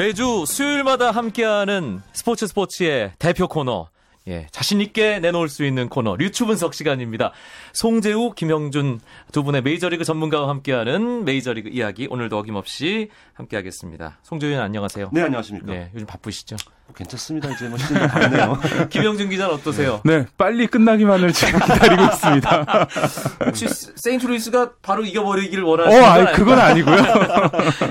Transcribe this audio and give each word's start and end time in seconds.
매주 0.00 0.46
수요일마다 0.46 1.10
함께하는 1.10 2.00
스포츠 2.14 2.46
스포츠의 2.46 3.12
대표 3.18 3.46
코너. 3.46 3.90
예, 4.30 4.46
자신 4.52 4.80
있게 4.80 5.18
내놓을 5.18 5.48
수 5.48 5.64
있는 5.64 5.88
코너, 5.88 6.14
류추 6.14 6.46
분석 6.46 6.72
시간입니다. 6.74 7.32
송재우, 7.72 8.34
김영준 8.34 9.00
두 9.32 9.42
분의 9.42 9.62
메이저리그 9.62 10.04
전문가와 10.04 10.48
함께하는 10.48 11.24
메이저리그 11.24 11.68
이야기, 11.70 12.06
오늘도 12.08 12.38
어김없이 12.38 13.10
함께하겠습니다. 13.34 14.18
송재우 14.22 14.50
위원 14.50 14.64
안녕하세요. 14.64 15.10
네, 15.12 15.22
안녕하십니까. 15.22 15.66
네, 15.72 15.90
요즘 15.94 16.06
바쁘시죠? 16.06 16.56
뭐 16.90 16.94
괜찮습니다. 16.94 17.50
이제 17.50 17.68
뭐 17.68 17.78
시즌 17.78 17.99
다 17.99 18.06
갔네요. 18.06 18.58
김형준 18.90 19.30
기자는 19.30 19.54
어떠세요? 19.54 20.00
네, 20.04 20.26
빨리 20.36 20.66
끝나기만을 20.66 21.32
지금 21.32 21.58
기다리고 21.60 22.04
있습니다. 22.04 22.88
혹시 23.46 23.66
세인트루이스가 23.68 24.72
바로 24.82 25.04
이겨버리길 25.04 25.62
원하시는 25.62 26.04
어, 26.04 26.08
건 26.08 26.26
아니? 26.26 26.36
그건 26.36 26.58
아니고요. 26.58 26.96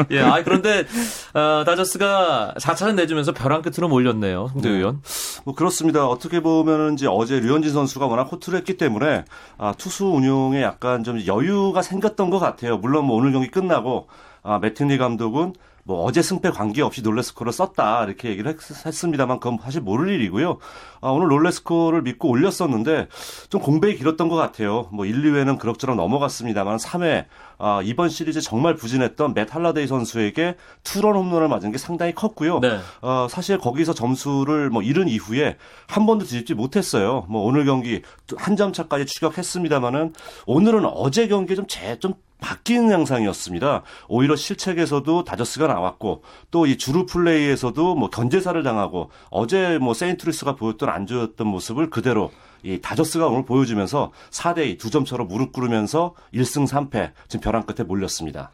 예, 0.11 0.21
아 0.21 0.44
그런데 0.44 0.85
어, 1.33 1.63
다저스가 1.66 2.55
4차전 2.59 2.95
내주면서 2.95 3.33
벼랑 3.33 3.61
끝으로 3.61 3.88
몰렸네요, 3.89 4.49
송재우 4.53 4.73
의원. 4.73 5.02
뭐 5.45 5.55
그렇습니다. 5.55 6.05
어떻게 6.08 6.28
보면은 6.41 6.93
이제 6.93 7.07
어제 7.07 7.39
류현진 7.39 7.71
선수가 7.73 8.05
워낙 8.05 8.23
호투를 8.31 8.59
했기 8.59 8.77
때문에 8.77 9.25
아, 9.57 9.73
투수 9.77 10.05
운용에 10.05 10.61
약간 10.61 11.03
좀 11.03 11.25
여유가 11.25 11.81
생겼던 11.81 12.29
것 12.29 12.39
같아요. 12.39 12.77
물론 12.77 13.05
뭐 13.05 13.17
오늘 13.17 13.31
경기 13.31 13.49
끝나고 13.49 14.07
아, 14.43 14.59
매틴리 14.59 14.98
감독은 14.98 15.53
뭐 15.85 16.03
어제 16.03 16.21
승패 16.21 16.52
관계없이 16.52 17.02
롤레스코를 17.02 17.52
썼다 17.52 18.03
이렇게 18.03 18.30
얘기를 18.30 18.52
했, 18.52 18.59
습니다만 18.93 19.39
그건 19.39 19.57
사실 19.59 19.81
모를 19.81 20.09
일이고요. 20.13 20.59
아, 21.02 21.09
오늘 21.09 21.31
롤레스코를 21.31 22.03
믿고 22.03 22.30
올렸었는데 22.30 23.08
좀 23.49 23.61
공백이 23.61 23.97
길었던 23.97 24.30
것 24.30 24.36
같아요. 24.36 24.88
뭐 24.91 25.05
1, 25.08 25.23
2회는 25.23 25.58
그럭저럭 25.58 25.95
넘어갔습니다만 25.95 26.77
3회 26.77 27.25
아, 27.58 27.81
이번 27.83 28.09
시리즈 28.09 28.39
정말 28.39 28.75
부진했던 28.75 29.33
맷 29.33 29.55
할라데이 29.55 29.88
선수에게 29.88 30.58
투런 30.83 31.16
홈런을 31.16 31.47
맞은 31.47 31.71
게 31.71 31.80
상당히 31.80 32.14
컸고요. 32.14 32.59
네. 32.59 32.77
어, 33.02 33.25
사실 33.27 33.58
거기서 33.58 33.94
점수를 33.95 34.69
뭐 34.69 34.83
잃은 34.83 35.08
이후에 35.08 35.58
한 35.88 36.05
번도 36.05 36.25
뒤집지 36.25 36.53
못했어요. 36.53 37.25
뭐 37.30 37.42
오늘 37.44 37.66
경기 37.66 38.03
한 38.38 38.55
점 38.58 38.73
차까지 38.73 39.05
추격했습니다만은 39.08 40.14
오늘은 40.45 40.86
어제 40.86 41.27
경기에 41.27 41.55
좀 41.55 41.66
제 41.67 41.97
좀 41.99 42.14
바뀌는 42.40 42.92
양상이었습니다. 42.92 43.84
오히려 44.08 44.36
실책에서도 44.36 45.23
다저스가 45.23 45.68
나왔고 45.68 46.23
또 46.52 46.66
이 46.66 46.78
주루 46.78 47.06
플레이에서도 47.06 47.95
뭐 47.95 48.09
견제사를 48.09 48.62
당하고 48.64 49.09
어제 49.30 49.78
뭐 49.80 49.94
세인트루이스가 49.94 50.56
보였던 50.56 50.88
안 50.90 51.08
좋았던 51.08 51.48
모습을 51.48 51.90
그대로 51.90 52.32
이 52.64 52.80
다저스가 52.82 53.28
오늘 53.28 53.45
보여주면서 53.45 54.12
4대2 54.32 54.78
두 54.78 54.90
점차로 54.90 55.26
무릎 55.26 55.54
꿇으면서 55.54 56.14
1승 56.34 56.67
3패 56.67 57.12
지금 57.28 57.42
벼랑 57.42 57.64
끝에 57.64 57.86
몰렸습니다. 57.86 58.52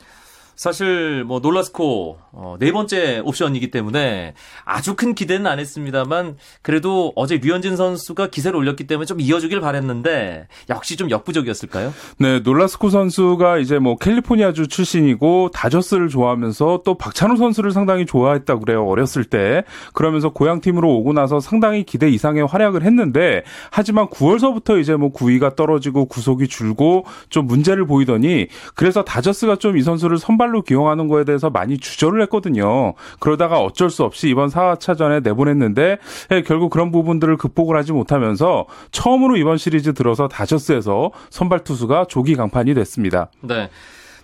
사실 0.55 1.23
뭐 1.23 1.39
놀라스코 1.39 2.17
어, 2.31 2.55
네 2.59 2.71
번째 2.71 3.21
옵션이기 3.23 3.69
때문에 3.71 4.33
아주 4.65 4.95
큰 4.95 5.13
기대는 5.13 5.45
안 5.47 5.59
했습니다만 5.59 6.37
그래도 6.63 7.13
어제 7.15 7.37
류현진 7.37 7.75
선수가 7.75 8.27
기세를 8.27 8.57
올렸기 8.57 8.87
때문에 8.87 9.05
좀 9.05 9.21
이어주길 9.21 9.61
바랬는데 9.61 10.47
역시 10.69 10.97
좀 10.97 11.11
역부족이었을까요? 11.11 11.93
네, 12.17 12.39
놀라스코 12.39 12.89
선수가 12.89 13.59
이제 13.59 13.77
뭐 13.77 13.95
캘리포니아주 13.97 14.67
출신이고 14.67 15.51
다저스를 15.53 16.09
좋아하면서 16.09 16.81
또 16.83 16.97
박찬호 16.97 17.35
선수를 17.35 17.71
상당히 17.71 18.05
좋아했다고 18.07 18.61
그래요. 18.61 18.85
어렸을 18.87 19.23
때. 19.23 19.63
그러면서 19.93 20.29
고향 20.29 20.61
팀으로 20.61 20.89
오고 20.95 21.13
나서 21.13 21.39
상당히 21.39 21.83
기대 21.83 22.09
이상의 22.09 22.47
활약을 22.47 22.83
했는데 22.83 23.43
하지만 23.69 24.07
9월서부터 24.07 24.79
이제 24.81 24.95
뭐 24.95 25.09
구위가 25.09 25.55
떨어지고 25.55 26.05
구속이 26.05 26.47
줄고 26.47 27.05
좀 27.29 27.45
문제를 27.45 27.85
보이더니 27.85 28.47
그래서 28.73 29.03
다저스가 29.03 29.57
좀 29.57 29.75
이 29.75 29.81
선수를 29.81 30.17
선발 30.17 30.44
로 30.51 30.61
기용하는 30.61 31.07
거에 31.07 31.23
대해서 31.23 31.49
많이 31.49 31.77
주저를 31.77 32.21
했거든요. 32.23 32.93
그러다가 33.19 33.59
어쩔 33.59 33.89
수 33.89 34.03
없이 34.03 34.29
이번 34.29 34.49
4차전에 34.49 35.23
내보냈는데 35.23 35.97
예, 36.31 36.41
결국 36.43 36.69
그런 36.69 36.91
부분들을 36.91 37.37
극복을 37.37 37.75
하지 37.75 37.93
못하면서 37.93 38.65
처음으로 38.91 39.37
이번 39.37 39.57
시리즈 39.57 39.93
들어서 39.93 40.27
다저스에서 40.27 41.11
선발 41.29 41.63
투수가 41.63 42.05
조기 42.05 42.35
강판이 42.35 42.73
됐습니다. 42.73 43.29
네. 43.41 43.69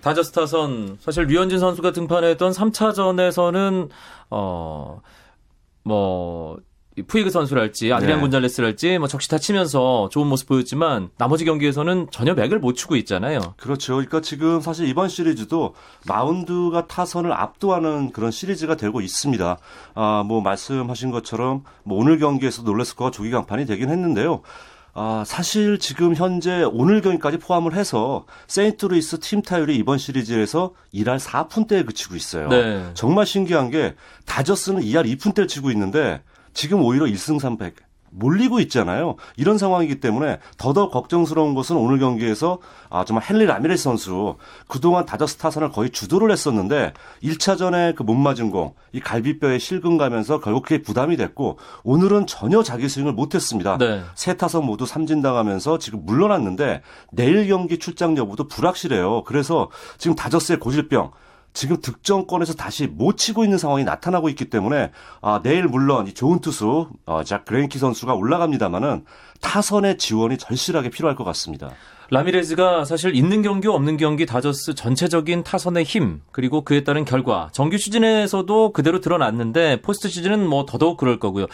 다저스 0.01 0.31
타선 0.31 0.97
사실 0.99 1.25
류현진 1.25 1.59
선수가 1.59 1.91
등판했던 1.91 2.51
3차전에서는 2.51 3.89
어뭐 4.29 5.01
푸이그 7.07 7.29
선수랄지 7.29 7.93
아드리안 7.93 8.17
네. 8.17 8.21
곤잘레스랄지 8.21 8.97
뭐 8.97 9.07
적시타 9.07 9.37
치면서 9.37 10.09
좋은 10.11 10.27
모습 10.27 10.49
보였지만 10.49 11.09
나머지 11.17 11.45
경기에서는 11.45 12.07
전혀 12.11 12.33
맥을 12.33 12.59
못 12.59 12.73
추고 12.73 12.97
있잖아요. 12.97 13.39
그렇죠. 13.57 13.93
그러니까 13.93 14.19
지금 14.19 14.59
사실 14.59 14.87
이번 14.87 15.07
시리즈도 15.07 15.73
마운드가 16.05 16.87
타선을 16.87 17.31
압도하는 17.31 18.11
그런 18.11 18.31
시리즈가 18.31 18.75
되고 18.75 18.99
있습니다. 18.99 19.57
아, 19.95 20.23
뭐 20.27 20.41
말씀하신 20.41 21.11
것처럼 21.11 21.63
뭐 21.83 21.97
오늘 21.97 22.19
경기에서 22.19 22.63
놀라스코가 22.63 23.11
조기 23.11 23.31
강판이 23.31 23.65
되긴 23.65 23.89
했는데요. 23.89 24.41
아, 24.93 25.23
사실 25.25 25.79
지금 25.79 26.15
현재 26.15 26.63
오늘 26.69 26.99
경기까지 26.99 27.37
포함을 27.37 27.73
해서 27.73 28.25
세인트루이스 28.47 29.21
팀 29.21 29.41
타율이 29.41 29.77
이번 29.77 29.97
시리즈에서 29.97 30.73
2할 30.93 31.17
4푼대에 31.17 31.85
그치고 31.85 32.17
있어요. 32.17 32.49
네. 32.49 32.89
정말 32.93 33.25
신기한 33.25 33.69
게 33.69 33.95
다저스는 34.25 34.81
2할 34.81 35.05
2푼대를 35.17 35.47
치고 35.47 35.71
있는데 35.71 36.21
지금 36.53 36.83
오히려 36.83 37.05
1승 37.05 37.39
3패 37.39 37.73
몰리고 38.11 38.59
있잖아요. 38.61 39.15
이런 39.37 39.57
상황이기 39.57 39.99
때문에 39.99 40.39
더더욱 40.57 40.91
걱정스러운 40.91 41.55
것은 41.55 41.77
오늘 41.77 41.97
경기에서 41.97 42.59
아 42.89 43.05
정말 43.05 43.23
헨리 43.29 43.45
라미레스 43.45 43.83
선수 43.83 44.35
그동안 44.67 45.05
다저스 45.05 45.37
타선을 45.37 45.71
거의 45.71 45.89
주도를 45.91 46.29
했었는데 46.31 46.93
1차전에 47.23 47.95
그 47.95 48.03
못 48.03 48.15
맞은 48.15 48.51
공, 48.51 48.73
이 48.91 48.99
갈비뼈에 48.99 49.57
실금 49.59 49.97
가면서 49.97 50.41
결국 50.41 50.63
그게 50.63 50.81
부담이 50.81 51.15
됐고 51.15 51.57
오늘은 51.83 52.27
전혀 52.27 52.61
자기 52.63 52.89
스윙을 52.89 53.13
못 53.13 53.33
했습니다. 53.33 53.77
네. 53.77 54.01
세 54.15 54.35
타선 54.35 54.65
모두 54.65 54.85
삼진당하면서 54.85 55.77
지금 55.77 56.05
물러났는데 56.05 56.81
내일 57.13 57.47
경기 57.47 57.77
출장 57.77 58.17
여부도 58.17 58.49
불확실해요. 58.49 59.23
그래서 59.23 59.69
지금 59.97 60.15
다저스의 60.17 60.59
고질병 60.59 61.11
지금 61.53 61.81
득점권에서 61.81 62.53
다시 62.53 62.87
못 62.87 63.17
치고 63.17 63.43
있는 63.43 63.57
상황이 63.57 63.83
나타나고 63.83 64.29
있기 64.29 64.45
때문에 64.45 64.91
아, 65.21 65.41
내일 65.43 65.67
물론 65.67 66.07
이 66.07 66.13
좋은 66.13 66.39
투수 66.39 66.89
어, 67.05 67.23
잭 67.23 67.45
그레인키 67.45 67.77
선수가 67.77 68.13
올라갑니다만은 68.13 69.05
타선의 69.41 69.97
지원이 69.97 70.37
절실하게 70.37 70.89
필요할 70.89 71.15
것 71.15 71.23
같습니다. 71.25 71.71
라미레즈가 72.09 72.83
사실 72.83 73.15
있는 73.15 73.41
경기 73.41 73.69
없는 73.69 73.95
경기 73.95 74.25
다저스 74.25 74.75
전체적인 74.75 75.43
타선의 75.43 75.85
힘 75.85 76.21
그리고 76.31 76.63
그에 76.63 76.83
따른 76.83 77.05
결과 77.05 77.49
정규 77.53 77.77
시즌에서도 77.77 78.73
그대로 78.73 78.99
드러났는데 78.99 79.81
포스트 79.81 80.09
시즌은 80.09 80.45
뭐 80.45 80.65
더더욱 80.65 80.97
그럴 80.97 81.19
거고요. 81.19 81.47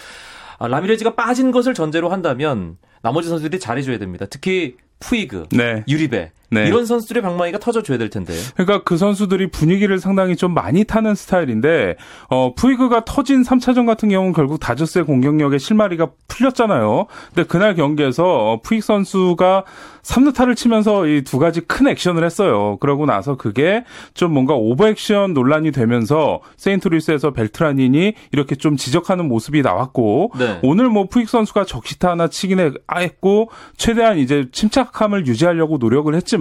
아, 0.59 0.67
라미레즈가 0.67 1.15
빠진 1.15 1.51
것을 1.51 1.75
전제로 1.75 2.09
한다면 2.09 2.77
나머지 3.03 3.29
선수들이 3.29 3.59
잘해줘야 3.59 3.99
됩니다. 3.99 4.25
특히 4.27 4.75
푸이그, 4.99 5.47
네. 5.51 5.83
유리베 5.87 6.31
네. 6.49 6.65
이런 6.67 6.85
선수들의 6.85 7.21
방망이가 7.23 7.59
터져줘야 7.59 7.97
될 7.97 8.09
텐데요. 8.09 8.37
그러니까 8.55 8.83
그 8.83 8.95
선수들이 8.97 9.47
분위기를 9.51 9.99
상당히 9.99 10.35
좀 10.37 10.53
많이 10.53 10.83
타는 10.85 11.13
스타일인데 11.15 11.97
어 12.29 12.53
푸이그가 12.55 13.03
터진 13.05 13.41
3차전 13.43 13.85
같은 13.85 14.07
경우는 14.09 14.33
결국 14.33 14.59
다저스의 14.59 15.05
공격력에 15.05 15.57
실마리가 15.57 16.07
풀렸잖아요. 16.27 17.07
근데 17.33 17.47
그날 17.47 17.75
경기에서 17.75 18.23
어, 18.53 18.61
푸이그 18.61 18.85
선수가 18.85 19.63
3루타를 20.03 20.55
치면서 20.55 21.05
이 21.07 21.21
두 21.27 21.39
가지 21.39 21.59
큰 21.59 21.87
액션을 21.89 22.23
했어요. 22.23 22.77
그러고 22.79 23.05
나서 23.05 23.35
그게 23.35 23.83
좀 24.13 24.31
뭔가 24.31 24.53
오버액션 24.53 25.33
논란이 25.33 25.71
되면서 25.71 26.39
세인트루이스에서 26.55 27.31
벨트란이 27.31 28.13
이렇게 28.31 28.55
좀 28.55 28.77
지적하는 28.77 29.27
모습이 29.27 29.61
나왔고 29.63 30.31
네. 30.39 30.59
오늘 30.63 30.87
뭐 30.87 31.07
푸이그 31.09 31.27
선수가 31.27 31.65
적시타 31.65 32.11
하나 32.11 32.29
치긴 32.29 32.59
해- 32.61 32.71
했고 32.95 33.49
최대한 33.75 34.17
이제 34.17 34.45
침착함을 34.53 35.27
유지하려고 35.27 35.77
노력을 35.77 36.13
했지만 36.15 36.36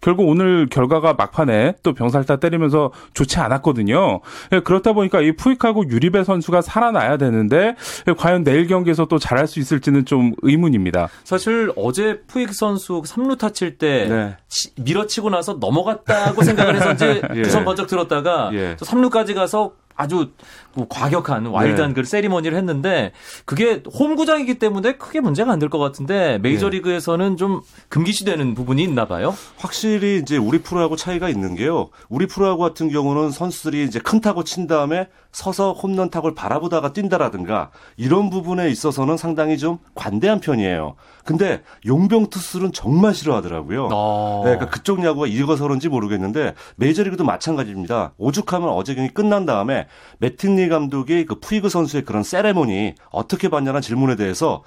결국 0.00 0.28
오늘 0.28 0.66
결과가 0.68 1.14
막판에 1.14 1.74
또 1.82 1.92
병살타 1.92 2.36
때리면서 2.36 2.92
좋지 3.14 3.38
않았거든요. 3.38 4.20
예, 4.52 4.60
그렇다 4.60 4.92
보니까 4.92 5.20
이 5.20 5.32
푸익하고 5.32 5.88
유리배 5.88 6.24
선수가 6.24 6.62
살아나야 6.62 7.16
되는데 7.16 7.76
예, 8.08 8.12
과연 8.12 8.44
내일 8.44 8.66
경기에서 8.66 9.06
또 9.06 9.18
잘할 9.18 9.46
수 9.46 9.60
있을지는 9.60 10.04
좀 10.04 10.34
의문입니다. 10.42 11.08
사실 11.24 11.72
어제 11.76 12.20
푸이그 12.26 12.52
선수 12.52 13.02
3루타 13.02 13.54
칠때 13.54 14.06
네. 14.08 14.36
밀어치고 14.76 15.30
나서 15.30 15.54
넘어갔다고 15.54 16.42
생각을 16.42 16.76
해서 16.76 16.92
이제 16.92 17.22
예. 17.34 17.42
두선 17.42 17.64
번쩍 17.64 17.86
들었다가 17.86 18.50
예. 18.52 18.76
또 18.78 18.84
3루까지 18.84 19.34
가서 19.34 19.72
아주 19.96 20.30
뭐 20.74 20.86
과격한 20.88 21.46
와일드한 21.46 21.90
네. 21.90 21.94
그 21.94 22.04
세리머니를 22.06 22.56
했는데 22.58 23.12
그게 23.44 23.82
홈구장이기 23.98 24.58
때문에 24.58 24.92
크게 24.96 25.20
문제가 25.20 25.52
안 25.52 25.58
될 25.58 25.68
것 25.70 25.78
같은데 25.78 26.38
메이저리그에서는 26.38 27.36
좀 27.36 27.62
금기시되는 27.88 28.54
부분이 28.54 28.82
있나 28.82 29.06
봐요. 29.06 29.34
확실히 29.56 30.18
이제 30.18 30.36
우리 30.36 30.58
프로하고 30.62 30.96
차이가 30.96 31.28
있는 31.28 31.54
게요. 31.54 31.88
우리 32.08 32.26
프로하고 32.26 32.62
같은 32.62 32.88
경우는 32.90 33.30
선수들이 33.30 33.84
이제 33.84 33.98
큰 33.98 34.20
타구 34.20 34.44
친 34.44 34.66
다음에 34.66 35.08
서서 35.32 35.72
홈런 35.72 36.08
타구를 36.10 36.34
바라보다가 36.34 36.92
뛴다라든가 36.92 37.70
이런 37.96 38.30
부분에 38.30 38.68
있어서는 38.70 39.16
상당히 39.16 39.58
좀 39.58 39.78
관대한 39.94 40.40
편이에요. 40.40 40.94
근데 41.24 41.62
용병 41.86 42.30
투수는 42.30 42.72
정말 42.72 43.12
싫어하더라고요. 43.14 43.88
어. 43.92 44.42
네, 44.44 44.52
그러니까 44.52 44.70
그쪽 44.70 45.04
야구가 45.04 45.26
이거서 45.26 45.64
그런지 45.64 45.88
모르겠는데 45.88 46.54
메이저리그도 46.76 47.24
마찬가지입니다. 47.24 48.12
오죽하면 48.18 48.68
어제 48.70 48.94
경기 48.94 49.12
끝난 49.12 49.44
다음에 49.46 49.85
때문에 49.86 49.88
매팅리 50.18 50.68
감독이 50.68 51.24
그 51.24 51.38
푸이그 51.40 51.68
선수의 51.68 52.04
그런 52.04 52.22
세레모니 52.22 52.94
어떻게 53.10 53.48
봤냐는 53.48 53.80
질문에 53.80 54.16
대해서 54.16 54.62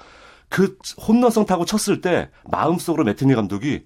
그 0.50 0.78
홈런성 1.08 1.46
타고 1.46 1.66
쳤을 1.66 2.02
때 2.02 2.30
마음속으로 2.50 3.04
매팅리 3.04 3.36
감독이 3.36 3.84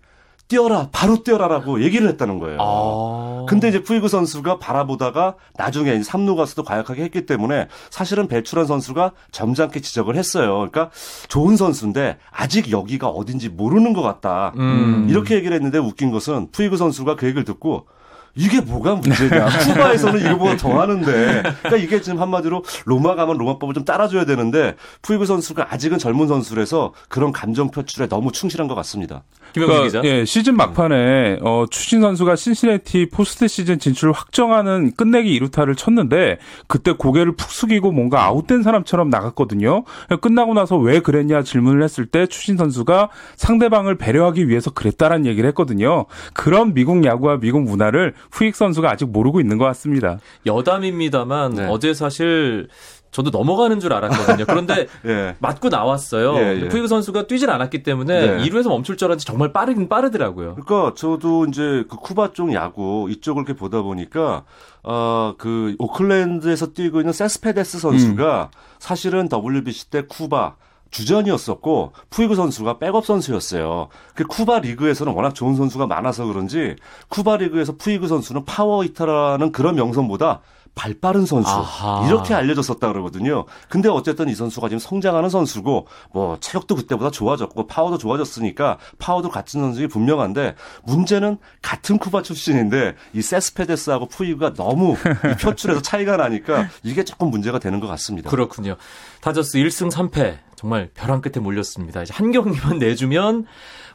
뛰어라, 0.50 0.90
바로 0.92 1.24
뛰어라라고 1.24 1.82
얘기를 1.84 2.08
했다는 2.10 2.38
거예요. 2.38 2.58
아. 2.62 3.46
근데 3.48 3.70
이제 3.70 3.82
푸이그 3.82 4.08
선수가 4.08 4.60
바라보다가 4.60 5.36
나중에 5.58 5.94
이제 5.94 6.10
3루 6.10 6.36
가서도 6.36 6.64
과약하게 6.64 7.02
했기 7.02 7.26
때문에 7.26 7.70
사실은 7.90 8.28
배출한 8.28 8.68
선수가 8.68 9.14
점잖게 9.32 9.80
지적을 9.80 10.16
했어요. 10.16 10.56
그러니까 10.58 10.92
좋은 11.30 11.56
선수인데 11.56 12.18
아직 12.30 12.72
여기가 12.72 13.08
어딘지 13.08 13.50
모르는 13.50 13.94
것 13.94 14.02
같다. 14.02 14.54
음. 14.58 15.08
이렇게 15.10 15.36
얘기를 15.36 15.56
했는데 15.56 15.78
웃긴 15.80 16.12
것은 16.12 16.52
푸이그 16.52 16.78
선수가 16.78 17.16
그 17.16 17.26
얘기를 17.26 17.46
듣고 17.46 17.88
이게 18.36 18.62
뭐가 18.62 18.96
문제냐. 18.96 19.46
쿠바에서는 19.66 20.20
이거보다 20.22 20.58
더 20.58 20.82
하는데. 20.82 21.42
그러니까 21.42 21.78
이게 21.78 22.02
지금 22.02 22.20
한마디로 22.20 22.64
로마 22.86 23.16
가면 23.16 23.38
로마법을 23.38 23.74
좀 23.76 23.86
따라줘야 23.86 24.26
되는데 24.26 24.76
푸이그 25.04 25.26
선수가 25.26 25.68
아직은 25.70 26.00
젊은 26.00 26.28
선수라서 26.28 26.94
그런 27.10 27.32
감정 27.32 27.70
표출에 27.70 28.08
너무 28.08 28.32
충실한 28.32 28.68
것 28.68 28.76
같습니다. 28.76 29.24
김형준 29.54 29.84
기자. 29.84 30.02
예, 30.04 30.26
시즌 30.26 30.58
막판에 30.58 31.38
어, 31.42 31.66
추신수 31.70 32.02
선수가 32.02 32.36
신시내티 32.36 33.10
포스트 33.10 33.48
시즌 33.48 33.78
진출을 33.78 34.12
확정하는 34.14 34.92
끝내기 34.96 35.40
2루타를 35.40 35.78
쳤는데 35.78 36.40
그때 36.68 36.92
고개를 36.92 37.36
푹 37.36 37.52
숙이고 37.52 37.92
뭔가 37.92 38.24
아웃된 38.24 38.64
사람처럼 38.64 39.12
나갔거든요. 39.12 39.84
끝나고 40.22 40.56
나서 40.56 40.76
왜 40.78 41.02
그랬냐 41.02 41.44
질문을 41.44 41.84
했을 41.84 42.08
때 42.08 42.26
추신수 42.26 42.58
선수가 42.58 43.10
상대방을 43.36 43.98
배려하기 43.98 44.48
위해서 44.50 44.72
그랬다라는 44.72 45.28
얘기를 45.28 45.48
했거든요. 45.50 46.06
그런 46.34 46.74
미국 46.74 47.06
야구와 47.06 47.38
미국 47.38 47.62
문화를 47.62 48.16
후익 48.32 48.56
선수가 48.56 48.90
아직 48.90 49.06
모르고 49.06 49.40
있는 49.40 49.58
것 49.58 49.66
같습니다. 49.66 50.20
여담입니다만 50.46 51.56
네. 51.56 51.68
어제 51.70 51.94
사실 51.94 52.68
저도 53.14 53.30
넘어가는 53.30 53.80
줄 53.80 53.94
알았거든요. 53.94 54.46
그런데 54.46 54.88
예. 55.06 55.36
맞고 55.40 55.70
나왔어요. 55.70 56.36
예, 56.36 56.62
예. 56.64 56.68
푸이그 56.68 56.88
선수가 56.88 57.28
뛰질 57.28 57.50
않았기 57.52 57.84
때문에 57.84 58.38
네. 58.38 58.50
2루에서 58.50 58.70
멈출 58.70 58.98
줄 58.98 59.06
알았는데 59.06 59.24
정말 59.24 59.54
빠르긴 59.54 59.88
빠르더라고요. 59.88 60.56
그러니까 60.56 60.96
저도 60.96 61.46
이제 61.46 61.86
그 61.88 61.96
쿠바 61.96 62.34
쪽 62.34 62.54
야구 62.54 63.08
이쪽을 63.12 63.44
이렇게 63.44 63.54
보다 63.54 63.84
보니까 63.84 64.44
어그 64.82 65.76
오클랜드에서 65.78 66.74
뛰고 66.74 67.00
있는 67.02 67.14
세스페데스 67.14 67.80
선수가 67.80 68.50
사실은 68.80 69.30
WBC 69.32 69.92
때 69.92 70.02
쿠바 70.08 70.56
주전이었었고 70.94 71.92
푸이그 72.10 72.36
선수가 72.36 72.78
백업 72.78 73.06
선수였어요. 73.06 73.90
그 74.14 74.24
쿠바 74.26 74.60
리그에서는 74.60 75.12
워낙 75.14 75.36
좋은 75.36 75.56
선수가 75.56 75.88
많아서 75.88 76.26
그런지 76.26 76.76
쿠바 77.10 77.38
리그에서 77.38 77.76
푸이그 77.76 78.08
선수는 78.08 78.46
파워 78.46 78.84
히터라는 78.84 79.52
그런 79.52 79.76
명성보다 79.76 80.42
발 80.76 80.96
빠른 81.00 81.26
선수 81.26 81.52
아하. 81.52 82.08
이렇게 82.08 82.34
알려졌었다 82.34 82.88
그러거든요. 82.88 83.46
근데 83.70 83.90
어쨌든 83.90 84.28
이 84.28 84.34
선수가 84.34 84.70
지금 84.70 84.80
성장하는 84.80 85.30
선수고 85.30 85.86
뭐 86.12 86.38
체력도 86.40 86.76
그때보다 86.76 87.12
좋아졌고 87.12 87.68
파워도 87.68 88.00
좋아졌으니까 88.00 88.80
파워도 88.98 89.30
갖춘 89.30 89.62
선수임이 89.62 89.88
분명한데 89.88 90.56
문제는 90.84 91.38
같은 91.62 92.00
쿠바 92.00 92.24
출신인데 92.24 92.96
이 93.14 93.22
세스페데스하고 93.22 94.08
푸이그가 94.08 94.54
너무 94.54 94.94
이 94.94 95.42
표출에서 95.42 95.82
차이가 95.84 96.18
나니까 96.18 96.68
이게 96.82 97.04
조금 97.04 97.30
문제가 97.30 97.60
되는 97.60 97.80
것 97.80 97.86
같습니다. 97.88 98.32
그렇군요. 98.32 98.76
다저스 99.22 99.60
1승 99.60 99.92
3패 99.92 100.38
정말 100.64 100.90
벼랑 100.94 101.20
끝에 101.20 101.44
몰렸습니다. 101.44 102.02
이제 102.04 102.14
한 102.14 102.32
경기만 102.32 102.80
내주면 102.80 103.46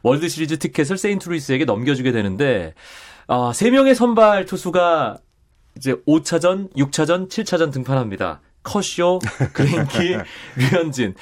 월드 0.02 0.28
시리즈 0.28 0.58
티켓을 0.58 0.98
세인트루이스에게 0.98 1.64
넘겨주게 1.64 2.12
되는데 2.12 2.74
아, 3.26 3.52
세 3.54 3.70
명의 3.70 3.94
선발 3.94 4.44
투수가 4.44 5.18
이제 5.78 5.94
5차전, 6.06 6.70
6차전, 6.74 7.30
7차전 7.30 7.72
등판합니다. 7.72 8.42
커쇼, 8.72 9.18
그레인키, 9.54 10.16
류현진. 10.56 11.14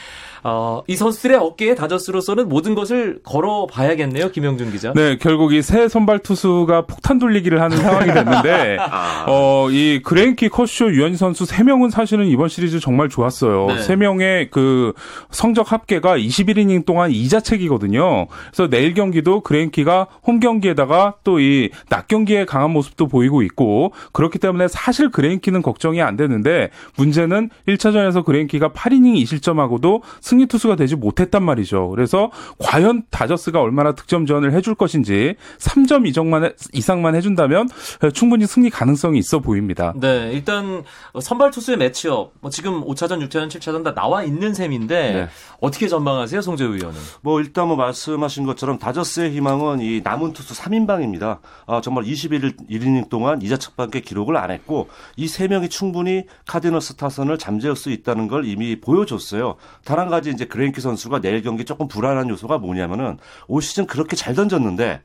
어, 0.48 0.82
이 0.86 0.94
선수들의 0.94 1.36
어깨에 1.38 1.74
다저스로서는 1.74 2.48
모든 2.48 2.76
것을 2.76 3.18
걸어봐야겠네요, 3.24 4.30
김형준 4.30 4.70
기자. 4.70 4.92
네, 4.94 5.16
결국 5.16 5.52
이 5.52 5.60
세 5.60 5.88
선발 5.88 6.20
투수가 6.20 6.82
폭탄 6.86 7.18
돌리기를 7.18 7.60
하는 7.60 7.76
상황이 7.78 8.12
됐는데, 8.12 8.76
어, 9.26 9.68
이 9.70 10.00
그레인키, 10.04 10.48
커쇼, 10.50 10.92
류현진 10.92 11.16
선수 11.16 11.46
세 11.46 11.64
명은 11.64 11.90
사실은 11.90 12.26
이번 12.26 12.48
시리즈 12.48 12.78
정말 12.78 13.08
좋았어요. 13.08 13.66
네. 13.66 13.82
세 13.82 13.96
명의 13.96 14.48
그 14.50 14.92
성적 15.32 15.72
합계가 15.72 16.16
21이닝 16.16 16.86
동안 16.86 17.10
2자책이거든요. 17.10 18.28
그래서 18.52 18.68
내일 18.70 18.94
경기도 18.94 19.40
그레인키가 19.40 20.06
홈 20.26 20.38
경기에다가 20.40 21.14
또 21.24 21.38
이 21.40 21.70
낮 21.88 22.06
경기에 22.08 22.44
강한 22.44 22.70
모습도 22.70 23.08
보이고 23.08 23.42
있고, 23.42 23.92
그렇기 24.12 24.38
때문에 24.38 24.68
사실 24.68 25.10
그레인키는 25.10 25.62
걱정이 25.62 26.00
안 26.02 26.16
되는데, 26.16 26.70
문제는 26.96 27.35
1차전에서 27.68 28.24
그레인키가 28.24 28.70
8이닝 28.70 29.22
2실점하고도 29.22 30.02
승리 30.20 30.46
투수가 30.46 30.76
되지 30.76 30.96
못했단 30.96 31.44
말이죠. 31.44 31.88
그래서 31.90 32.30
과연 32.58 33.04
다저스가 33.10 33.60
얼마나 33.60 33.92
득점 33.92 34.26
지원을 34.26 34.52
해줄 34.52 34.74
것인지 34.74 35.36
3점 35.58 36.06
이정만 36.06 36.52
이상만 36.72 37.14
해준다면 37.14 37.68
충분히 38.12 38.46
승리 38.46 38.70
가능성이 38.70 39.18
있어 39.18 39.40
보입니다. 39.40 39.92
네, 39.96 40.30
일단 40.32 40.82
선발 41.20 41.50
투수의 41.50 41.76
매치업 41.78 42.32
뭐 42.40 42.50
지금 42.50 42.82
5차전, 42.84 43.26
6차전, 43.28 43.48
7차전 43.48 43.84
다 43.84 43.94
나와 43.94 44.22
있는 44.22 44.54
셈인데 44.54 45.12
네. 45.12 45.28
어떻게 45.60 45.88
전망하세요, 45.88 46.40
송재우 46.42 46.74
위원은? 46.74 47.00
뭐 47.22 47.40
일단 47.40 47.66
뭐 47.68 47.76
말씀하신 47.76 48.44
것처럼 48.46 48.78
다저스의 48.78 49.30
희망은 49.32 49.80
이 49.80 50.00
남은 50.02 50.32
투수 50.32 50.54
3인방입니다. 50.54 51.38
아, 51.66 51.80
정말 51.80 52.04
21일 52.04 52.68
1이닝 52.70 53.08
동안 53.08 53.40
2자책밖에 53.42 54.00
기록을 54.00 54.36
안 54.36 54.50
했고 54.50 54.88
이 55.16 55.26
세 55.28 55.48
명이 55.48 55.68
충분히 55.68 56.24
카디널스 56.46 56.94
타선을 56.96 57.38
잠재울 57.38 57.76
수 57.76 57.90
있다는 57.90 58.28
걸 58.28 58.44
이미 58.46 58.80
보여줬어요. 58.80 59.56
단 59.84 59.96
한 59.98 60.08
가지 60.08 60.30
이제 60.30 60.44
그레인키 60.44 60.80
선수가 60.82 61.20
내일 61.20 61.42
경기 61.42 61.64
조금 61.64 61.88
불안한 61.88 62.28
요소가 62.28 62.58
뭐냐면은 62.58 63.18
올 63.48 63.62
시즌 63.62 63.86
그렇게 63.86 64.14
잘 64.14 64.34
던졌는데 64.34 65.00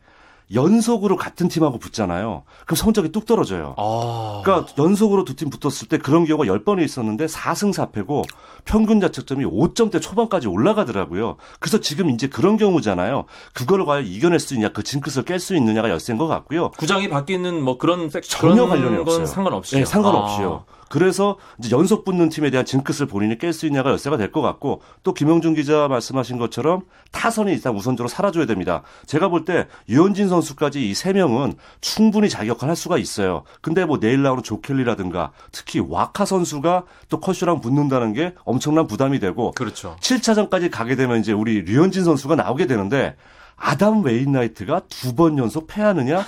연속으로 0.53 1.15
같은 1.17 1.47
팀하고 1.47 1.77
붙잖아요. 1.79 2.43
그럼 2.65 2.75
성적이 2.75 3.11
뚝 3.11 3.25
떨어져요. 3.25 3.73
아, 3.77 4.41
그러니까 4.43 4.71
연속으로 4.77 5.23
두 5.23 5.35
팀 5.35 5.49
붙었을 5.49 5.87
때 5.87 5.97
그런 5.97 6.25
경우가 6.25 6.45
10번이 6.45 6.83
있었는데 6.83 7.25
4승 7.25 7.73
4패고 7.73 8.23
평균 8.65 8.99
자책점이 8.99 9.45
5점대 9.45 10.01
초반까지 10.01 10.47
올라가더라고요. 10.47 11.37
그래서 11.59 11.79
지금 11.79 12.09
이제 12.09 12.27
그런 12.27 12.57
경우잖아요. 12.57 13.25
그걸 13.53 13.85
과연 13.85 14.05
이겨낼 14.05 14.39
수 14.39 14.53
있냐, 14.55 14.69
그 14.69 14.83
징크스를 14.83 15.23
깰 15.25 15.39
수 15.39 15.55
있느냐가 15.55 15.89
열쇠인 15.89 16.17
것 16.17 16.27
같고요. 16.27 16.71
구장이 16.71 17.09
바뀌는 17.09 17.63
뭐 17.63 17.77
그런 17.77 18.09
섹- 18.09 18.23
전혀 18.23 18.53
그런 18.65 18.69
관련이 18.69 18.89
건 18.97 18.99
없어요. 19.01 19.25
상관없이요. 19.25 19.79
네, 19.79 19.85
상관없이요. 19.85 20.65
그래서 20.91 21.37
이제 21.57 21.75
연속 21.75 22.03
붙는 22.05 22.29
팀에 22.29 22.49
대한 22.51 22.65
징크스를 22.65 23.07
본인이 23.07 23.37
깰 23.37 23.53
수 23.53 23.65
있냐가 23.65 23.89
열쇠가 23.91 24.17
될 24.17 24.31
것 24.31 24.41
같고 24.41 24.81
또 25.03 25.13
김영준 25.13 25.55
기자 25.55 25.87
말씀하신 25.87 26.37
것처럼 26.37 26.81
타선이 27.11 27.51
일단 27.51 27.73
우선적으로 27.75 28.07
살아줘야 28.09 28.45
됩니다. 28.45 28.83
제가 29.07 29.29
볼 29.29 29.45
때 29.45 29.67
유현진 29.89 30.27
선수까지 30.29 30.89
이 30.89 30.93
세 30.93 31.13
명은 31.13 31.53
충분히 31.81 32.29
자격할 32.29 32.75
수가 32.75 32.97
있어요. 32.97 33.43
근데 33.61 33.85
뭐 33.85 33.99
내일 33.99 34.21
나오는 34.21 34.43
조켈리라든가 34.43 35.31
특히 35.51 35.79
와카 35.79 36.25
선수가 36.25 36.83
또 37.09 37.19
컷쇼랑 37.19 37.61
붙는다는 37.61 38.13
게 38.13 38.35
엄청난 38.43 38.85
부담이 38.85 39.19
되고 39.19 39.49
아, 39.49 39.51
그렇죠. 39.55 39.95
7차전까지 40.01 40.69
가게 40.69 40.95
되면 40.95 41.19
이제 41.19 41.31
우리 41.31 41.61
류현진 41.61 42.03
선수가 42.03 42.35
나오게 42.35 42.67
되는데 42.67 43.15
아담 43.63 44.03
웨인나이트가 44.03 44.81
두 44.89 45.13
번 45.15 45.37
연속 45.37 45.67
패하느냐? 45.67 46.25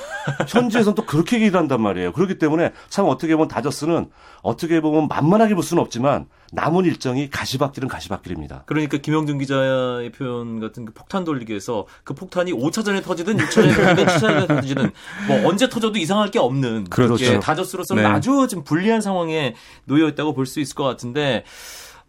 현지에서는 0.48 0.96
또 0.96 1.06
그렇게 1.06 1.38
얘기를 1.38 1.58
한단 1.60 1.82
말이에요. 1.82 2.12
그렇기 2.13 2.38
때문에 2.38 2.72
참 2.90 3.06
어떻게 3.08 3.36
보면 3.36 3.48
다저스는 3.48 4.10
어떻게 4.42 4.82
보면 4.82 5.08
만만하게 5.08 5.56
볼 5.56 5.63
수는 5.63 5.82
없지만 5.82 6.28
남은 6.52 6.86
일정이 6.86 7.30
가시밭길은 7.30 7.88
가시밭길입니다. 7.90 8.63
그러니까 8.68 8.98
김영준 8.98 9.40
기자의 9.40 10.12
표현 10.12 10.60
같은 10.60 10.86
그 10.86 10.94
폭탄 10.94 11.24
돌리기에서 11.24 11.88
그 12.04 12.13
폭탄이 12.13 12.52
5차전에 12.54 13.04
터지든 13.04 13.38
6차전에 13.38 13.75
터지든 13.75 14.06
7차전에 14.06 14.48
터지든 14.48 14.92
뭐 15.28 15.48
언제 15.50 15.68
터져도 15.70 15.98
이상할 15.98 16.30
게 16.30 16.40
없는 16.40 16.86
그렇죠. 16.90 17.25
예, 17.25 17.40
다저스로서는 17.40 18.04
네. 18.04 18.10
아주 18.10 18.48
좀 18.50 18.63
불리한 18.63 19.02
상황에 19.02 19.56
놓여 19.86 20.08
있다고 20.10 20.34
볼 20.34 20.46
수 20.46 20.60
있을 20.60 20.75
것 20.75 20.84
같은데 20.84 21.46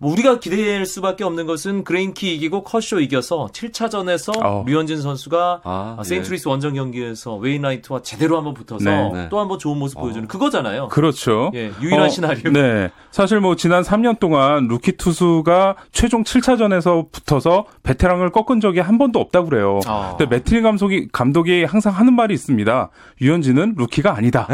뭐 0.05 0.13
우리가 0.13 0.39
기대할 0.39 0.85
수밖에 0.85 1.25
없는 1.25 1.47
것은 1.47 1.83
그레인키 1.83 2.35
이기고 2.35 2.63
커쇼 2.63 3.01
이겨서 3.01 3.49
7차전에서 3.55 4.45
어. 4.45 4.63
류현진 4.67 5.01
선수가 5.01 5.63
아, 5.65 6.03
세인트루이스 6.05 6.47
원정 6.47 6.75
경기에서 6.75 7.37
웨인라이트와 7.37 8.03
제대로 8.03 8.37
한번 8.37 8.53
붙어서 8.53 8.85
네. 8.85 9.11
네. 9.15 9.29
또 9.31 9.41
한번 9.41 9.59
좋은 9.59 9.79
모습 9.79 9.99
보여주는 9.99 10.29
그거잖아요. 10.29 10.89
그렇죠. 10.89 11.51
예, 11.55 11.73
유일한 11.81 12.03
어, 12.03 12.09
시나리오. 12.11 12.53
네. 12.53 12.91
사실 13.13 13.41
뭐 13.41 13.57
지난 13.57 13.83
3년 13.83 14.19
동안 14.19 14.69
루키 14.69 14.99
투수가 14.99 15.77
최종 15.91 16.23
7차전에서 16.23 17.11
붙어서 17.11 17.65
베테랑을 17.83 18.31
꺾은 18.31 18.61
적이 18.61 18.81
한 18.81 18.99
번도 18.99 19.19
없다고 19.19 19.49
그래요. 19.49 19.81
아. 19.87 20.17
근데 20.19 20.37
매팅리 20.37 20.61
감독이, 20.61 21.09
감독이 21.13 21.65
항상 21.65 21.95
하는 21.95 22.15
말이 22.15 22.35
있습니다. 22.35 22.91
유현진은 23.23 23.77
루키가 23.79 24.15
아니다. 24.15 24.49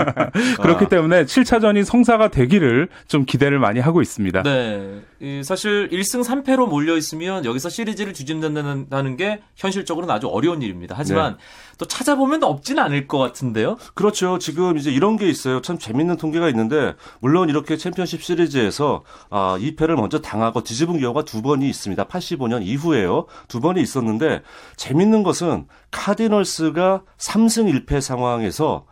그렇기 0.60 0.90
때문에 0.90 1.24
7차전이 1.24 1.82
성사가 1.84 2.28
되기를 2.28 2.88
좀 3.08 3.24
기대를 3.24 3.58
많이 3.58 3.80
하고 3.80 4.02
있습니다. 4.02 4.42
네. 4.42 4.81
네. 4.82 5.02
이 5.20 5.42
사실 5.44 5.88
1승 5.90 6.24
3패로 6.24 6.68
몰려 6.68 6.96
있으면 6.96 7.44
여기서 7.44 7.68
시리즈를 7.68 8.12
뒤집는다는 8.12 9.16
게 9.16 9.40
현실적으로는 9.56 10.14
아주 10.14 10.28
어려운 10.28 10.62
일입니다. 10.62 10.94
하지만 10.98 11.32
네. 11.32 11.38
또 11.78 11.86
찾아보면 11.86 12.42
없진 12.44 12.78
않을 12.78 13.06
것 13.06 13.18
같은데요. 13.18 13.76
그렇죠. 13.94 14.38
지금 14.38 14.76
이제 14.76 14.90
이런 14.90 15.16
게 15.16 15.28
있어요. 15.28 15.62
참 15.62 15.78
재밌는 15.78 16.16
통계가 16.16 16.48
있는데 16.48 16.94
물론 17.20 17.48
이렇게 17.48 17.76
챔피언십 17.76 18.22
시리즈에서 18.22 19.04
아, 19.30 19.56
2패를 19.60 19.94
먼저 19.94 20.20
당하고 20.20 20.62
뒤집은 20.62 21.00
경우가 21.00 21.24
두 21.24 21.42
번이 21.42 21.68
있습니다. 21.68 22.04
85년 22.06 22.62
이후에요. 22.62 23.26
두 23.48 23.60
번이 23.60 23.80
있었는데 23.80 24.42
재밌는 24.76 25.22
것은 25.22 25.66
카디널스가 25.90 27.02
3승 27.18 27.86
1패 27.86 28.00
상황에서 28.00 28.86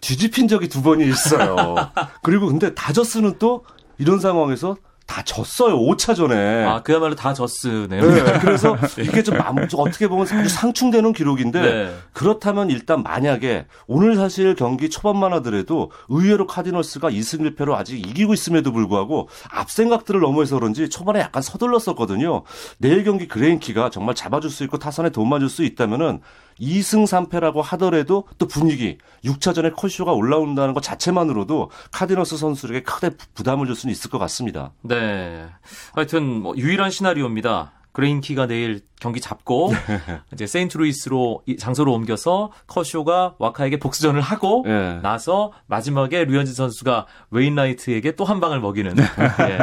뒤집힌 0.00 0.48
적이 0.48 0.68
두 0.68 0.82
번이 0.82 1.08
있어요. 1.08 1.74
그리고 2.22 2.46
근데 2.46 2.74
다저스는 2.74 3.38
또 3.38 3.64
이런 3.98 4.20
상황에서 4.20 4.76
다 5.08 5.22
졌어요. 5.24 5.76
5차전에. 5.78 6.66
아, 6.66 6.82
그야말로 6.82 7.14
다 7.16 7.32
저스네요. 7.32 8.00
네, 8.02 8.38
그래서 8.38 8.76
이게 8.98 9.22
좀 9.22 9.36
어떻게 9.40 10.06
보면 10.06 10.26
아주 10.30 10.48
상충되는 10.48 11.14
기록인데 11.14 11.60
네. 11.60 11.94
그렇다면 12.12 12.70
일단 12.70 13.02
만약에 13.02 13.66
오늘 13.86 14.16
사실 14.16 14.54
경기 14.54 14.90
초반만 14.90 15.32
하더라도 15.34 15.90
의외로 16.08 16.46
카디널스가 16.46 17.10
2승 17.10 17.56
1패로 17.56 17.72
아직 17.72 17.98
이기고 17.98 18.34
있음에도 18.34 18.70
불구하고 18.70 19.28
앞생각들을 19.50 20.20
넘어서 20.20 20.58
그런지 20.58 20.90
초반에 20.90 21.20
약간 21.20 21.42
서둘렀었거든요. 21.42 22.42
내일 22.76 23.02
경기 23.02 23.26
그레인키가 23.26 23.88
정말 23.90 24.14
잡아줄 24.14 24.50
수 24.50 24.62
있고 24.64 24.78
타선에 24.78 25.10
도움만 25.10 25.40
줄 25.40 25.48
수 25.48 25.64
있다면은 25.64 26.20
2승 26.60 27.04
3패라고 27.04 27.62
하더라도 27.62 28.24
또 28.38 28.46
분위기 28.46 28.98
6차전에 29.24 29.74
커쇼가 29.74 30.12
올라온다는 30.12 30.74
것 30.74 30.82
자체만으로도 30.82 31.70
카디널스 31.92 32.36
선수에게 32.36 32.82
크게 32.82 33.10
부담을 33.34 33.66
줄 33.66 33.76
수는 33.76 33.92
있을 33.92 34.10
것 34.10 34.18
같습니다. 34.18 34.72
네. 34.82 35.46
하여튼 35.94 36.24
뭐 36.24 36.56
유일한 36.56 36.90
시나리오입니다. 36.90 37.72
그레인키가 38.02 38.46
내일 38.46 38.82
경기 39.00 39.20
잡고 39.20 39.72
이제 40.32 40.46
세인트루이스로 40.46 41.42
이 41.46 41.56
장소로 41.56 41.92
옮겨서 41.92 42.52
커쇼가 42.68 43.34
와카에게 43.38 43.78
복수전을 43.80 44.20
하고 44.20 44.64
예. 44.68 45.00
나서 45.02 45.52
마지막에 45.66 46.24
류현진 46.24 46.54
선수가 46.54 47.06
웨인라이트에게 47.30 48.12
또 48.14 48.28
한 48.28 48.40
방을 48.40 48.60
먹이는. 48.60 48.94
예, 48.98 49.56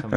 참. 0.00 0.10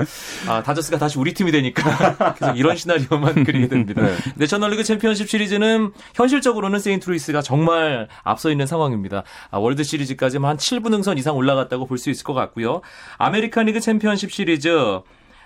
아, 0.49 0.61
다저스가 0.61 0.97
다시 0.97 1.17
우리 1.17 1.33
팀이 1.33 1.51
되니까 1.53 2.33
계속 2.35 2.57
이런 2.59 2.75
시나리오만 2.75 3.43
그리게 3.45 3.67
됩니다. 3.69 4.01
네. 4.01 4.13
내셔널리그 4.35 4.83
챔피언십 4.83 5.29
시리즈는 5.29 5.93
현실적으로는 6.15 6.79
세인트루이스가 6.79 7.41
정말 7.41 8.07
앞서 8.23 8.51
있는 8.51 8.67
상황입니다. 8.67 9.23
아, 9.51 9.57
월드 9.57 9.83
시리즈까지만 9.83 10.49
한 10.51 10.57
7부 10.57 10.93
능선 10.93 11.17
이상 11.17 11.35
올라갔다고 11.37 11.87
볼 11.87 11.97
수 11.97 12.09
있을 12.09 12.23
것 12.25 12.33
같고요. 12.33 12.81
아메리칸 13.17 13.65
리그 13.67 13.79
챔피언십 13.79 14.31
시리즈 14.31 14.99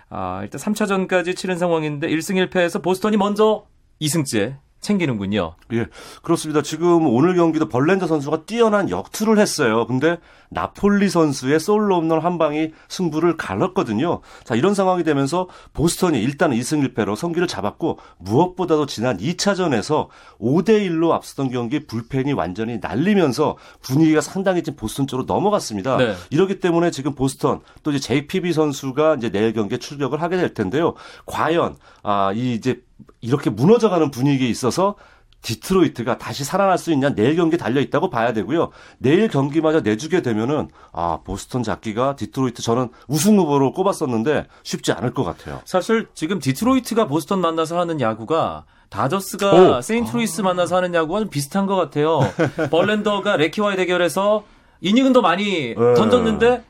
아, 0.10 0.40
일단 0.44 0.60
3차전까지 0.62 1.36
치른 1.36 1.58
상황인데 1.58 2.08
1승 2.08 2.48
1패에서 2.50 2.82
보스턴이 2.82 3.18
먼저 3.18 3.66
2승째 4.02 4.58
챙기는군요. 4.80 5.56
예, 5.74 5.88
그렇습니다. 6.22 6.62
지금 6.62 7.08
오늘 7.08 7.36
경기도 7.36 7.68
벌렌더 7.68 8.08
선수가 8.08 8.46
뛰어난 8.46 8.90
역투를 8.90 9.38
했어요. 9.40 9.86
근데 9.88 10.18
나폴리 10.50 11.10
선수의 11.10 11.60
솔로 11.60 11.98
홈런 11.98 12.22
한 12.22 12.38
방이 12.38 12.72
승부를 12.88 13.38
갈랐거든요. 13.38 14.22
자, 14.44 14.56
이런 14.56 14.74
상황이 14.74 15.04
되면서 15.04 15.48
보스턴이 15.74 16.22
일단 16.22 16.52
2승 16.52 16.94
1패로 16.94 17.16
성기를 17.16 17.48
잡았고 17.48 18.00
무엇보다도 18.20 18.86
지난 18.86 19.18
2차전에서 19.18 20.08
5대 20.40 20.88
1로 20.88 21.12
앞서던 21.12 21.52
경기 21.52 21.86
불펜이 21.86 22.34
완전히 22.34 22.78
날리면서 22.82 23.58
분위기가 23.82 24.22
상당히 24.22 24.64
지금 24.64 24.78
보스턴 24.78 25.08
쪽으로 25.08 25.26
넘어갔습니다. 25.26 25.98
네. 25.98 26.16
이렇기 26.30 26.60
때문에 26.60 26.92
지금 26.92 27.14
보스턴 27.14 27.60
또 27.84 27.92
이제 27.92 28.00
JPB 28.00 28.54
선수가 28.54 29.16
이제 29.16 29.30
내일 29.30 29.54
경기에 29.54 29.80
출격을 29.80 30.22
하게 30.22 30.38
될 30.38 30.54
텐데요. 30.54 30.94
과연 31.26 31.76
아, 32.04 32.32
이 32.34 32.54
이제 32.54 32.82
이렇게 33.22 33.50
무너져가는 33.50 34.12
분위기에 34.12 34.48
있어서 34.48 34.96
디트로이트가 35.42 36.18
다시 36.18 36.44
살아날 36.44 36.78
수 36.78 36.92
있냐 36.92 37.14
내일 37.14 37.36
경기 37.36 37.58
달려 37.58 37.80
있다고 37.80 38.10
봐야 38.10 38.34
되고요. 38.34 38.72
내일 38.98 39.28
경기마저 39.28 39.82
내주게 39.82 40.22
되면은 40.22 40.70
아 40.92 41.20
보스턴 41.24 41.64
잡기가 41.64 42.16
디트로이트 42.16 42.62
저는 42.62 42.90
우승 43.08 43.38
후보로 43.38 43.72
꼽았었는데 43.72 44.48
쉽지 44.64 44.92
않을 44.94 45.14
것 45.14 45.24
같아요. 45.24 45.62
사실 45.66 46.08
지금 46.14 46.40
디트로이트가 46.40 47.08
보스턴 47.08 47.40
만나서 47.40 47.80
하는 47.80 48.02
야구가 48.02 48.66
다저스가 48.90 49.78
오. 49.78 49.82
세인트루이스 49.82 50.42
만나서 50.42 50.78
하는 50.78 50.94
야구와 50.94 51.20
좀 51.22 51.30
비슷한 51.30 51.66
것 51.66 51.76
같아요. 51.76 52.20
벌렌더가 52.72 53.38
레키와의 53.38 53.78
대결에서 53.78 54.44
이닝은 54.82 55.14
더 55.14 55.22
많이 55.22 55.76
네. 55.76 55.94
던졌는데 55.96 56.64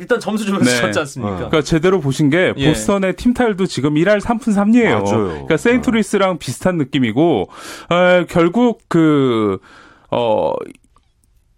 일단 0.00 0.18
점수 0.18 0.46
주면서 0.46 0.70
네. 0.70 0.80
졌지 0.80 0.98
않습니까? 0.98 1.36
그러니까 1.36 1.60
제대로 1.62 2.00
보신 2.00 2.30
게 2.30 2.54
예. 2.56 2.68
보스턴의 2.68 3.16
팀 3.16 3.34
타율도 3.34 3.66
지금 3.66 3.94
1할 3.94 4.20
3푼 4.20 4.54
3리예요. 4.54 5.04
맞아요. 5.04 5.28
그러니까 5.28 5.56
세인트루이스랑 5.58 6.38
비슷한 6.38 6.78
느낌이고 6.78 7.48
어, 7.90 8.24
결국 8.28 8.80
그 8.88 9.58
어. 10.10 10.52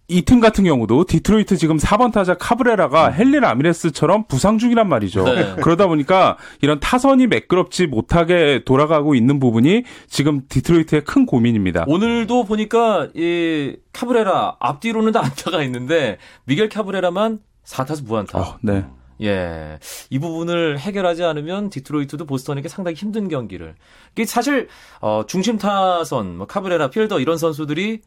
이팀 0.09 0.41
같은 0.41 0.65
경우도 0.65 1.05
디트로이트 1.05 1.57
지금 1.57 1.79
4번 1.79 2.13
타자 2.13 2.35
카브레라가 2.35 3.15
핸리 3.17 3.41
라미레스처럼 3.41 4.25
부상 4.29 4.59
중이란 4.59 4.87
말이죠. 4.87 5.25
네. 5.25 5.55
그러다 5.63 5.87
보니까 5.87 6.37
이런 6.61 6.81
타선이 6.81 7.29
매끄럽지 7.29 7.87
못하게 7.87 8.61
돌아가고 8.67 9.15
있는 9.15 9.41
부분이 9.41 9.85
지금 10.09 10.43
디트로이트의 10.51 11.05
큰 11.05 11.25
고민입니다. 11.25 11.85
오늘도 11.87 12.45
보니까 12.45 13.09
이 13.15 13.77
카브레라 13.95 14.57
앞뒤로는 14.61 15.13
다 15.13 15.21
안타가 15.25 15.63
있는데 15.65 16.19
미겔 16.45 16.69
카브레라만 16.69 17.39
4타수 17.65 18.05
무안타. 18.05 18.39
어, 18.39 18.59
네. 18.61 18.85
예. 19.23 19.79
이 20.11 20.19
부분을 20.19 20.79
해결하지 20.79 21.23
않으면 21.23 21.71
디트로이트도 21.71 22.27
보스턴에게 22.27 22.69
상당히 22.69 22.97
힘든 22.97 23.29
경기를. 23.29 23.75
이게 24.13 24.25
사실 24.25 24.69
어 25.01 25.25
중심 25.27 25.59
타선, 25.59 26.37
뭐 26.37 26.47
카브레라, 26.47 26.91
필더 26.91 27.21
이런 27.21 27.39
선수들이 27.39 28.01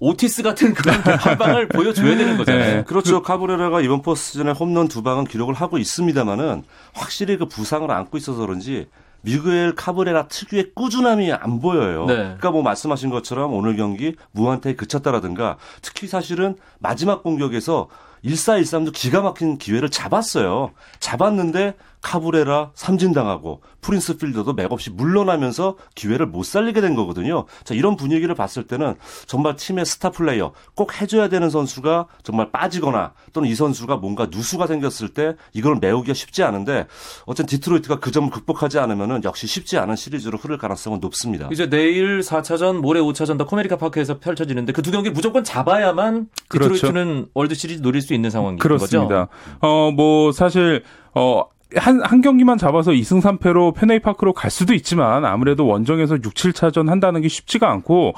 오티스 0.00 0.42
같은 0.42 0.74
그런 0.74 0.94
한 1.18 1.38
방을 1.38 1.68
보여줘야 1.68 2.16
되는 2.16 2.36
거잖아요. 2.36 2.76
네. 2.76 2.84
그렇죠. 2.84 3.22
카브레라가 3.22 3.80
이번 3.80 4.02
포스즌에 4.02 4.52
홈런 4.52 4.88
두 4.88 5.02
방은 5.02 5.24
기록을 5.24 5.54
하고 5.54 5.76
있습니다만은 5.78 6.62
확실히 6.94 7.36
그 7.36 7.46
부상을 7.46 7.90
안고 7.90 8.16
있어서 8.16 8.40
그런지 8.40 8.86
미구엘 9.22 9.74
카브레라 9.74 10.28
특유의 10.28 10.72
꾸준함이 10.74 11.32
안 11.32 11.60
보여요. 11.60 12.06
네. 12.06 12.14
그러니까 12.14 12.50
뭐 12.52 12.62
말씀하신 12.62 13.10
것처럼 13.10 13.52
오늘 13.52 13.76
경기 13.76 14.14
무한타에 14.30 14.74
그쳤다라든가 14.74 15.58
특히 15.82 16.06
사실은 16.06 16.56
마지막 16.78 17.24
공격에서 17.24 17.88
1413도 18.24 18.92
기가 18.92 19.20
막힌 19.22 19.58
기회를 19.58 19.90
잡았어요. 19.90 20.72
잡았는데 21.00 21.74
카브레라 22.02 22.72
삼진당하고 22.74 23.62
프린스 23.80 24.16
필더도 24.16 24.54
맥없이 24.54 24.90
물러나면서 24.90 25.76
기회를 25.94 26.26
못 26.26 26.42
살리게 26.44 26.80
된 26.80 26.96
거거든요. 26.96 27.44
자, 27.62 27.74
이런 27.74 27.96
분위기를 27.96 28.34
봤을 28.34 28.66
때는 28.66 28.96
정말 29.26 29.54
팀의 29.56 29.86
스타 29.86 30.10
플레이어 30.10 30.52
꼭 30.74 31.00
해줘야 31.00 31.28
되는 31.28 31.48
선수가 31.48 32.06
정말 32.24 32.50
빠지거나 32.50 33.12
또는 33.32 33.48
이 33.48 33.54
선수가 33.54 33.96
뭔가 33.98 34.26
누수가 34.30 34.66
생겼을 34.66 35.10
때 35.10 35.36
이걸 35.52 35.78
메우기가 35.80 36.14
쉽지 36.14 36.42
않은데 36.42 36.86
어쨌든 37.24 37.46
디트로이트가 37.46 38.00
그 38.00 38.10
점을 38.10 38.28
극복하지 38.30 38.78
않으면은 38.80 39.22
역시 39.24 39.46
쉽지 39.46 39.78
않은 39.78 39.94
시리즈로 39.94 40.38
흐를 40.38 40.58
가능성은 40.58 40.98
높습니다. 41.00 41.48
이제 41.52 41.68
내일 41.70 42.20
4차전, 42.20 42.78
모레 42.80 43.00
5차전 43.00 43.38
더 43.38 43.46
코메리카 43.46 43.76
파크에서 43.76 44.18
펼쳐지는데 44.18 44.72
그 44.72 44.88
두 44.88 44.92
경기 44.92 45.10
무조건 45.10 45.44
잡아야만 45.44 46.28
그렇죠. 46.48 46.72
디트로이트는 46.72 47.26
월드 47.34 47.54
시리즈 47.54 47.82
노릴 47.82 48.00
수 48.00 48.14
있는 48.14 48.30
상황인 48.30 48.58
거죠. 48.58 48.68
그렇습니다. 48.78 49.28
어, 49.60 49.90
뭐, 49.90 50.32
사실, 50.32 50.82
어, 51.14 51.44
한, 51.76 52.00
한 52.02 52.22
경기만 52.22 52.56
잡아서 52.56 52.92
2승 52.92 53.20
3패로 53.20 53.74
펜웨이 53.74 53.98
파크로 54.00 54.32
갈 54.32 54.50
수도 54.50 54.72
있지만 54.74 55.24
아무래도 55.24 55.66
원정에서 55.66 56.16
6, 56.16 56.22
7차전 56.34 56.88
한다는 56.88 57.20
게 57.20 57.28
쉽지가 57.28 57.70
않고 57.70 58.14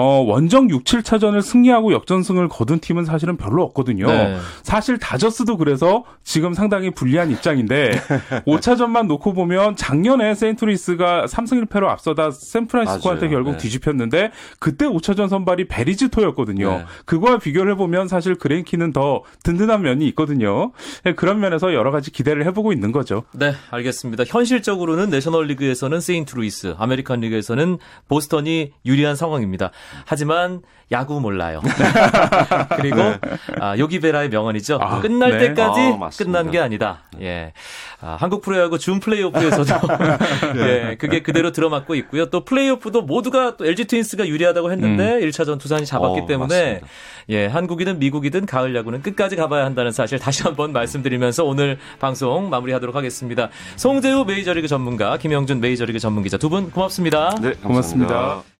어, 0.00 0.20
원정 0.20 0.70
6, 0.70 0.84
7차전을 0.84 1.42
승리하고 1.42 1.92
역전승을 1.92 2.48
거둔 2.48 2.78
팀은 2.78 3.04
사실은 3.04 3.36
별로 3.36 3.64
없거든요. 3.64 4.06
네. 4.06 4.36
사실 4.62 4.96
다저스도 4.98 5.56
그래서 5.56 6.04
지금 6.22 6.54
상당히 6.54 6.90
불리한 6.90 7.32
입장인데 7.32 7.90
5차전만 8.46 9.08
놓고 9.08 9.32
보면 9.34 9.74
작년에 9.74 10.36
세인트루이스가 10.36 11.26
3승 11.26 11.66
1패로 11.66 11.88
앞서다 11.88 12.30
샌프란시스코한테. 12.30 13.28
결국 13.28 13.52
네. 13.52 13.56
뒤집혔는데 13.58 14.30
그때 14.60 14.86
5차전 14.86 15.28
선발이 15.28 15.66
배리 15.66 15.88
지토였거든요. 15.88 16.70
네. 16.70 16.84
그거와 17.04 17.38
비교를 17.38 17.72
해보면 17.72 18.06
사실 18.06 18.36
그레인키는 18.36 18.92
더 18.92 19.22
든든한 19.42 19.82
면이 19.82 20.06
있거든요. 20.08 20.70
네, 21.04 21.14
그런 21.14 21.40
면에서 21.40 21.74
여러 21.74 21.90
가지 21.90 22.12
기대를 22.12 22.46
해보고 22.46 22.72
있는 22.72 22.92
거죠. 22.92 23.24
네, 23.32 23.52
알겠습니다. 23.70 24.24
현실적으로는 24.26 25.10
내셔널리그에서는 25.10 26.00
세인트루이스, 26.00 26.76
아메리칸 26.78 27.20
리그에서는 27.20 27.78
보스턴이 28.08 28.72
유리한 28.86 29.16
상황입니다. 29.16 29.72
하지만 30.04 30.62
야구 30.90 31.20
몰라요. 31.20 31.60
그리고 32.76 32.96
아, 33.60 33.76
요기 33.76 33.98
베라의 33.98 34.30
명언이죠. 34.30 34.78
아, 34.80 35.00
끝날 35.00 35.32
네. 35.32 35.48
때까지 35.48 35.80
아. 36.00 36.08
끝난 36.16 36.50
게 36.50 36.58
아니다. 36.58 37.00
예. 37.20 37.52
아, 38.00 38.16
한국 38.18 38.40
프로야구 38.42 38.78
준 38.78 38.98
플레이오프에서도 39.00 39.74
예, 40.56 40.96
그게 40.98 41.20
그대로 41.22 41.52
들어맞고 41.52 41.94
있고요. 41.96 42.26
또 42.26 42.44
플레이오프도 42.44 43.02
모두가 43.02 43.56
또 43.58 43.66
LG 43.66 43.84
트윈스가 43.86 44.28
유리하다고 44.28 44.72
했는데 44.72 45.20
1차전 45.20 45.58
두산이 45.60 45.84
잡았기 45.84 46.20
어, 46.20 46.26
때문에 46.26 46.64
맞습니다. 46.74 46.86
예, 47.30 47.46
한국이든 47.46 47.98
미국이든 47.98 48.46
가을 48.46 48.74
야구는 48.74 49.02
끝까지 49.02 49.36
가봐야 49.36 49.66
한다는 49.66 49.92
사실 49.92 50.18
다시 50.18 50.42
한번 50.44 50.72
말씀드리면서 50.72 51.44
오늘 51.44 51.78
방송 51.98 52.48
마무리하도록 52.48 52.96
하겠습니다. 52.96 53.50
송재우 53.76 54.24
메이저리그 54.24 54.68
전문가, 54.68 55.18
김영준 55.18 55.60
메이저리그 55.60 55.98
전문기자 55.98 56.36
두 56.38 56.48
분 56.48 56.70
고맙습니다. 56.70 57.34
네, 57.42 57.52
고맙습니다. 57.62 58.14
감사합니다. 58.14 58.48